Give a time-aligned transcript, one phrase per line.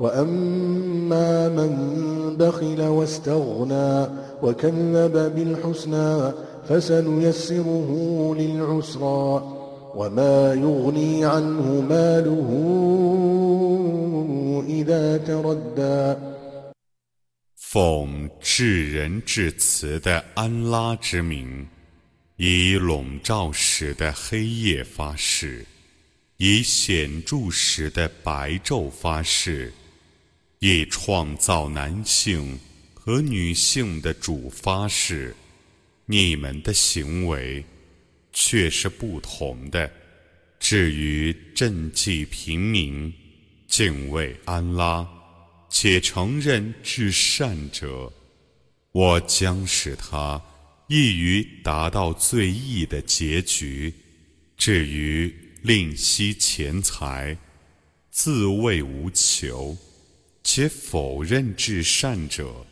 [0.00, 4.08] وأما من بخل واستغنى
[4.42, 6.32] وكذب بالحسنى
[6.68, 7.90] فسنيسره
[8.38, 9.26] للعسرى
[9.94, 12.50] وما يغني عنه ماله
[14.68, 16.16] إذا تردى
[17.56, 21.66] 奉至仁至慈的安拉之名，
[22.36, 25.66] 以笼罩时的黑夜发誓，
[26.36, 29.72] 以显着时的白昼发誓，
[30.59, 32.59] 以创造男性
[32.93, 35.35] 和女性的主发誓，
[36.05, 37.63] 你们的行为
[38.33, 39.89] 却是不同的。
[40.59, 43.13] 至于赈济平民，
[43.67, 45.07] 敬畏安拉。
[45.71, 48.11] 且承认至善者，
[48.91, 50.41] 我将使他
[50.87, 53.93] 易于达到最易的结局。
[54.57, 55.31] 至于
[55.61, 57.37] 吝惜钱财、
[58.09, 59.77] 自谓无求，
[60.48, 62.66] 且否认至善者，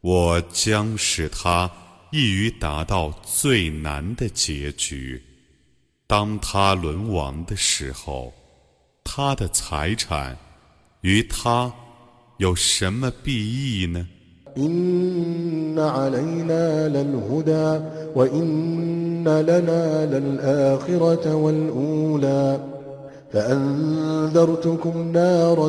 [0.00, 1.70] 我将使他
[2.10, 5.22] 易于达到最难的结局。
[6.06, 8.32] 当他沦亡的时候，
[9.02, 10.36] 他的财产
[11.02, 11.72] 与他。
[12.38, 14.04] 有什么裨益呢？
[14.56, 17.80] إن علينا للهدى
[18.16, 22.60] وإن لنا للآخرة والأولى
[23.32, 25.68] فأنذرتكم نارا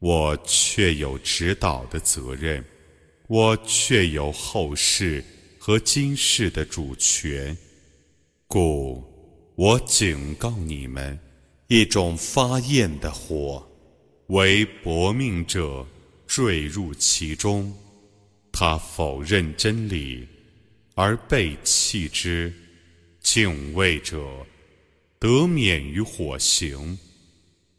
[0.00, 2.64] 我却有指导的责任，
[3.26, 5.24] 我却有后世
[5.58, 7.56] 和今世的主权，
[8.46, 9.02] 故
[9.56, 11.18] 我警告你们，
[11.66, 13.64] 一种发焰的火。
[14.28, 15.84] 为薄命者
[16.26, 17.74] 坠入其中，
[18.52, 20.28] 他否认真理
[20.94, 22.52] 而被弃之；
[23.20, 24.46] 敬畏者
[25.18, 26.96] 得免于火刑。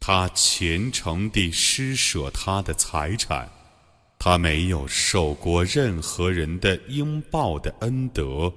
[0.00, 3.48] 他虔诚地施舍他的财产，
[4.18, 8.52] 他没有受过任何人的应报的恩德，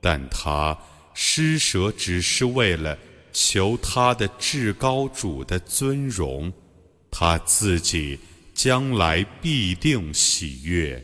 [0.00, 0.78] 但他
[1.14, 2.96] 施舍只是为了
[3.32, 6.52] 求他的至高主的尊荣。
[7.10, 8.18] 他自己
[8.54, 11.02] 将来必定喜悦。